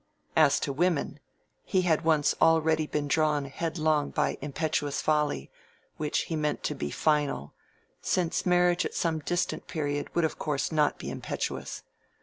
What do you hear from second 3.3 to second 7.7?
headlong by impetuous folly, which he meant to be final,